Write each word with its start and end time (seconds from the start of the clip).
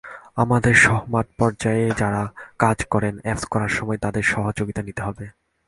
আমাদেরসহ 0.35 0.95
মাঠপর্যায়ে 1.07 1.85
যাঁরা 1.99 2.23
কাজ 2.59 2.77
করেন 2.85 3.13
অ্যাপস 3.23 3.43
করার 3.45 3.71
সময় 3.77 3.99
তাঁদের 4.01 4.25
সহযোগিতা 4.33 4.81
নিতে 4.83 5.01
হবে। 5.01 5.25